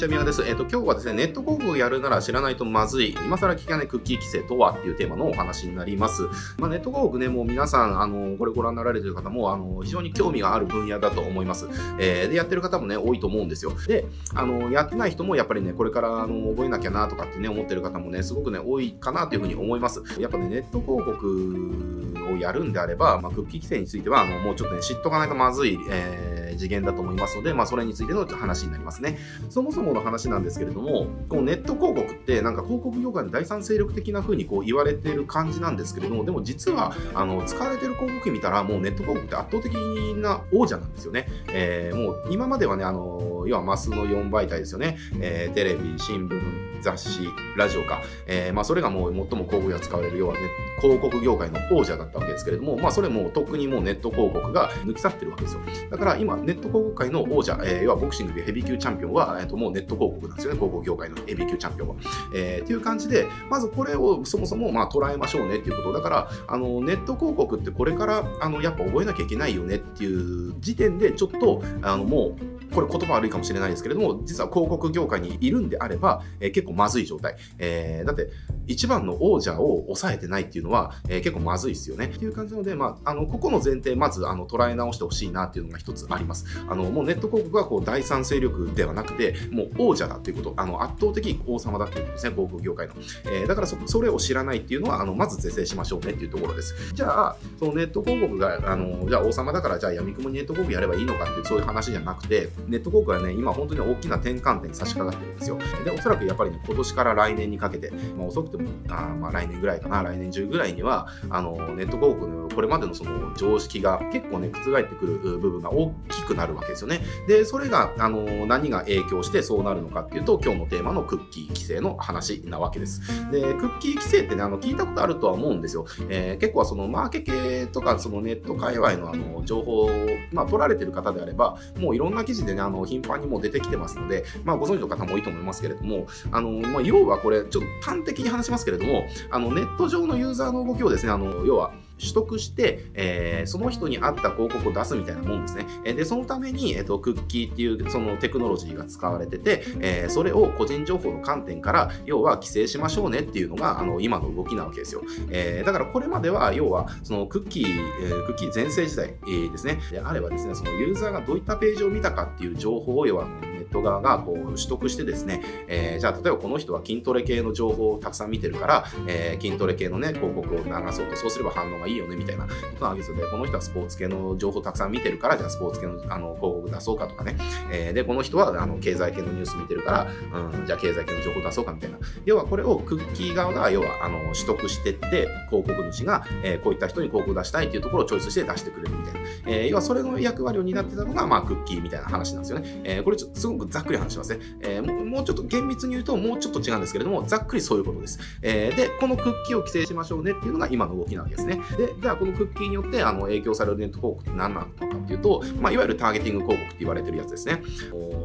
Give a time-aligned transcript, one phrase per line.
[0.00, 0.42] ちは、宮です。
[0.46, 6.22] えっ、と、今日はですね、ネット広告をやるなら知らないとまずい、今更聞かないクッキー規制とはっていうテーマのお話になります。
[6.56, 11.68] まあ、ネット広告ね、もう皆さん、あの、これご覧になられてる方も、あの、非常に興味がある分野だと思います。
[11.98, 13.72] えー、で、やってる方もね、多いと思うんですよ。
[13.86, 20.02] で、あの、やってない人もやっぱりね、これからあの覚えなきゃなとかってね、思ってる方もね、すごくね、多いかなというふうに思います。
[20.18, 29.18] やっぱね、ネット広告をやるんであれば、まあ、クッキー規制については、あの、もうちょっとね、知っとかないとまずい、えー次元だと思いますので、まあ、それについての話になりますね。
[29.48, 39.74] そもそもの話なんですけれども、このネット広告って、なんか広告業界の第三勢力的な風にこう言われてる感じなんですけれども、でも実は、あの、使われてる広告見たら、もうネット広告って圧倒的
[40.16, 41.26] な王者なんですよね。
[41.48, 44.98] えー、もう今まではね、あの、要はマスの4媒体ですよね。
[45.20, 46.40] えー、テレビ、新聞、
[46.80, 48.02] 雑誌、ラジオか。
[48.26, 50.46] えー、まあ、それがもう最も広告が使われるようなね、
[50.80, 55.60] 広告業界の王者だったわけですけれども、まあ、それもとっくにもうネット広告が抜き去ってるわけですよ。
[55.90, 61.94] だから今、ネット広告界の王者、えー、要はボクシングでヘビー級チャンピオンは、えー、ともうネット広告なんですよね、広告業界のヘビー級チャンピオンは。
[62.34, 77.36] えー、っていう感じで、まずこれをそもそもまあ捉えましょうねっていうことだから、あのネット広告ってこれからあのやっぱ覚えなきゃいけないよねっていう時点で、ちょっとあのもう、これ言葉悪いかもしれないですけれども、実は広告業界にいるんであれば、えー、結構まずい状態。
[77.58, 78.30] えー、だって、
[78.66, 82.06] 一番の王者を抑えてないっていうのは、えー、結構まずいですよね。
[82.06, 86.44] っていう感じなので、まあ、あの、ここの前提、まず、あの、捉え直してほしいなっていうのが一つあります。
[86.68, 92.94] あの、もうネット広告はこう、第三勢力ではなくて、もう王者だっていうこと、あの、圧倒的王様だっていうことですね、広告業界の。
[93.30, 96.74] えー、だからそ、それを知らないっていうのは、あの、まず是正しましょうねっていうところです。
[96.94, 105.58] じゃあ、そのネット広告が、あの、じゃあ王様だから、じゃあ闇雲にネット広告やればいいのかっていう、そういう話じゃなくて、ネット広告はね、今本当に大きな転換点に差し掛かってるんですよ。
[105.84, 117.00] で、おそらくやっぱりね、今年から来年にかけて、まあ、遅くても、あまあ、来年ぐらいかな、来年中ぐらいには、あの、ネット広告のこれまでのその常識が結構ね、覆ってくる部分が大きくなるわけですよね。
[117.26, 123.00] で、それが、あの、何が影響してそうなるのかっていうと、今日のテーマのクッキー規制の話なわけです。
[123.30, 125.86] で、クッキー規制ってね、あの、聞いたことあるとは思うんですよ。
[126.10, 129.90] えー、結構はそのマーケ系とか、そのネット界隈のあの、情報を、
[130.30, 145.66] まあ、取られてる方であれば、もういろんな記事でね、あの、頻繁にも出てきてますので、まあ、ご存知の方も多いと思いますけれども、あの、まあ、要はこれ、ちょっと端的に話しますけれども、あの、ネット上のユーザーの動きをですね、あの、要は、取得して、えー、その人に合った広告を出すみたいなもんですね。
[145.84, 155.02] で、そのために、えっ、ー、と、クッキーっていうそのテクノロジーが使われてて、えー、それを個人情報の観点から、要は規制しましょうねっていうのが、あの、今の動きなわけですよ。
[155.30, 157.66] えー、だからこれまでは、要は、そのクッキー、
[158.02, 159.78] えー、クッキー全盛時代、えー、ですね。
[159.90, 163.26] であればですね、そのユーザーがどういったページを見たかっていう情報を、要は、
[163.70, 173.22] ト側がこう取得してですね、えー、じゃあ例えばこの人は筋トレ系の情報をたくさん見てるから、えー、筋トレ系のね、広告を流そうと、そうすれば反応がいいよねみたいなことなわけですよね。
[173.30, 177.36] この人はスポーツ系の情報をたくさん見てるから、じゃあスポーツ系のあの広告出そうかとかね。
[177.70, 181.98] えー、で、この人はあの経済系のニュース見てるから、うん、じゃあ経済系の情報出そうかみたいな。
[182.24, 189.19] 要はこれをクッキー側が、要はあの取得してって、広告主が、え、こういった人に広告出したいっていうところをチョイスして出してくれるみたいな。
[189.46, 192.80] えー、要はそれの役割を担ってたのが、まあ、クッキーみたいな話なんですよね。
[192.84, 194.40] えー、これちょっとすごくざっくり話しますね。
[194.60, 198.18] えー、もうちょっと厳密に言うともうちょっと違うんですけれども、ざっくりそういうことです。
[198.42, 201.60] えー、で、このクッキーを規制しましょうねっていうのが今の動きなわけですね。
[201.76, 207.62] で、じゃあこのクッキーによってあの影響されるネット広告って何なのかっていうと、まあ、いわゆるターゲティング広告って言われてるやつですね。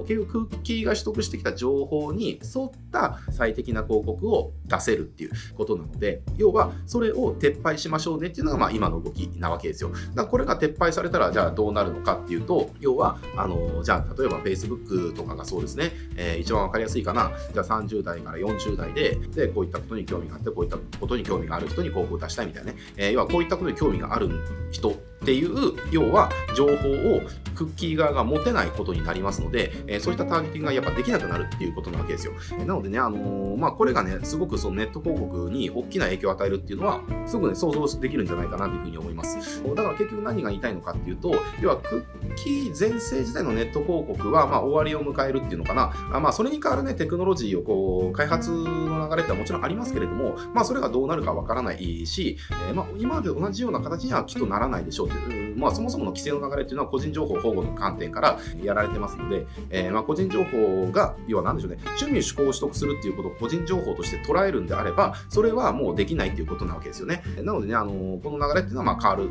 [0.07, 9.89] 結局クッキーが取得してきた情報に沿った最適な広告を出せるっていうことなので、要はそれを撤廃しましょうねっていうのがまあ今の動きなわけですよ。
[9.89, 24.29] だからこれが撤廃されれたらじゃあどうなるのかっていうと、要は、あの、じゃあ例えば Facebook とかがそうですね、えー、一番わかりやすいかな、じゃあ30代から40代で、で、こういったことに興味があって、こういったことに興味がある人に広告を出したいみたいなね、えー、要はこういったことに興味がある
[24.71, 24.93] 人っ
[25.25, 27.21] ていう、要は情報を
[27.55, 32.33] クッキー側が持てないことになりますので、え、そういったターゲティングがやっぱできなくなるっていうことなわけですよ。
[32.59, 39.63] なのでね、あの、まあ、これがね、すごくそのネット広告に大きな影響を与えるっていうのは、すごくね、想像できるんじゃないかなというふうに思います。
[39.63, 45.93] だから結局何が言いたいのかっていうと、要はクッキー全盛時代のネット広告は、まあ、終わりを迎えるっていうのかな。
[46.11, 52.37] あまあ、それに代わるね、テクノロジーをこう、開発の流れってはもちろんありますけれども、まあ、それがどうなるかわからないし、
[52.69, 67.23] えー、まあ、今まで同じような形にはきっとならないでしょうという、まあ、そもそもの規制の流れっていうのは個人情報保護の観点からやられてますので、えー、まあ個人情報が、要は何でしょうね、趣味趣向を取得するっていうことを個人情報として捉えるんであれば、それはもうできないっていうことなわけですよね。
[67.37, 69.29] なのでね、あの、この流れっていうのはまあ変わる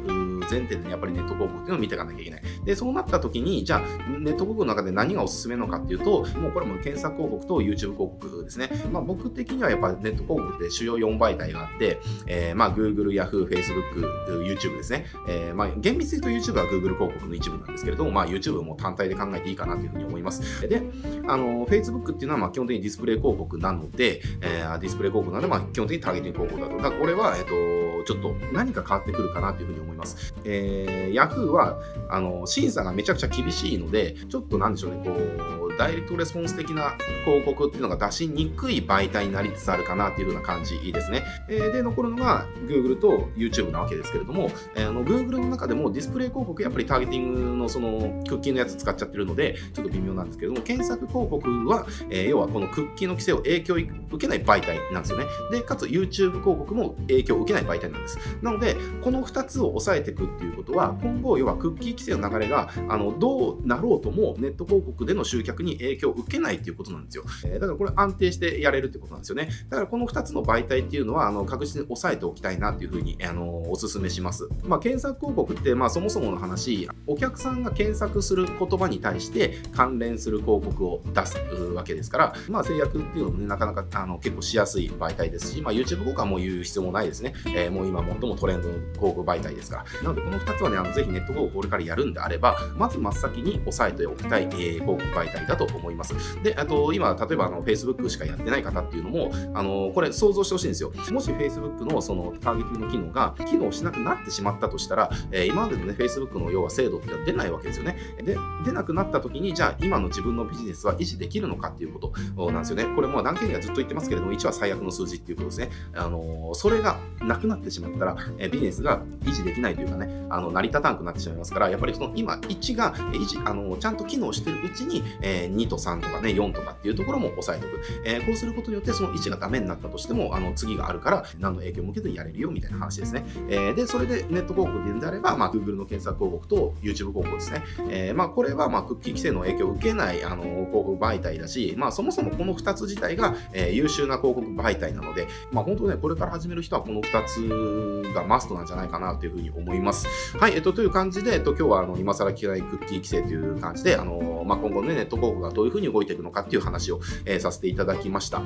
[0.50, 2.43] 前提で、やっぱりネット広告っていうのを見ていかなきゃいけない。
[2.64, 3.81] で、そうなった時に、じゃあ、
[4.19, 8.70] ネット広告の中で何がおすすめのかっていうと、もうこれも検索広告と YouTube 広告ですね。
[8.93, 15.06] まあ僕的にはやっぱネット広告って主要4媒体があって、えー、まあ Google、Yahoo、Facebook、YouTube ですね。
[15.28, 20.69] えー、まあ厳密に言うと YouTube は Google 広告の一部なんですけれど、ども、まあ、YouTube も単体で考えていいかなというふうに思います。
[20.69, 20.83] で、
[21.27, 26.83] あの、Facebook っていうのは、まあ、基本的にディスプレイ広告なので、えー、ディスプレイ広告なので、まあ、基本的にターゲティング広告だと。
[26.83, 30.35] だからこれは、えっ、ー、と、ちょっと何か変わってくるかなというふうに思います。
[30.45, 31.79] えー、Yahoo は、
[32.11, 41.25] あの、審査がめちゃくちゃ厳しいので、ちょっとなんでしょうね、こう、ダイレクトレスポンス的な広告っていうのが出しにくい媒体になりつつあるかなっていう風な感じですね。
[41.49, 55.25] えー、で、残るのが Google と YouTube なわけですけれども、えー、あの Google の中でもディスプレイ広告やっぱりターゲティングのそのクッキーのやつ使っちゃってるので、ちょっと微妙なんですけれども、検索広告は、えー、要はこのクッキーの規制を影響を受けない媒体なんですよね。
[55.50, 58.19] で、かつ YouTube 広告も影響を受けない媒体なんです。
[58.43, 67.25] なので、この2つを抑えていくっていうことは、今後、要はクッキー規制の流れがあのどうなろうともネット広告での集客に影響を受けないっていうことなんですよ。
[67.44, 69.49] えー、だからこれ安定してやれるってことなんですよね。
[69.70, 74.49] だからこの2つの媒体っていうのはあの確実に押さえておきたいなっていうふうにあのお勧めします。
[74.64, 81.38] まあ、検索広告って、まあ、そもそもの話、お客さんが検索する言葉に対して関連する広告を出す
[81.75, 87.34] わけですから、まあ、制約っていうのもね、なかなかあの結構しやすい媒体ですし、まあ、YouTube 広告はもう言う必要もないですね。
[87.55, 89.84] えー、もう今最もトレンドの広告媒体ですから。
[90.02, 96.15] なので、この2つはね、あのぜひネット広告これからやるんであれば、まず真っ先に押さえておきたい、えー、広告媒体だと思います。
[96.43, 100.93] で、あと、今、例えばあの Facebook しかやってない方っていうのも、あのこれ想像してほしいんですよ。
[101.11, 107.97] もし Facebook のそのターゲティングの機能が機能しなくなってしまったとしたら、えー、今までのね、Facebook の要は精度って出ないわけですよね。
[108.23, 112.85] で、出なくなった時に、じゃあ今の自分のビジネスは維持できるのかっていうことなんですよね。
[112.95, 115.71] これもう何件かずっと言ってますけれども、1は最悪の数字っていうことですね。
[115.95, 127.81] あのそれがなくなってしまったら、えビジネスが維持できないというかね、あの成り立たなくなってしまいますから、やっぱりその今1が維持、あのちゃんと機能してるうちに、え2と3とかね、4とかっていうところも抑えておく。
[128.05, 133.25] えこうすることによって、その1がダメになったとしても、あの次があるから、何の影響も受けずにやれるよみたいな話ですね。
[133.49, 137.62] えで、それでネット広告で言うんであれば、まあ、Google の検索広告と YouTube 広告ですね。
[137.91, 150.06] えまあ、これは、まあ、クッキー規制の影響を受けない、あの広告媒体だし、まあ、そもそもこの2つ自体が、え優秀な広告媒体なので、まあ、本当ね、これから始める人はこの2つがマストなんじゃないかなというふうに思います。
[150.38, 158.43] はい、えっと、という感じで、えっと、今日はあの今更聞けないクッキー規制という感じで、あのまあ、今後ね、ネット広告がどういうふうに動いていくのかっていう話を、えー、させていただきました。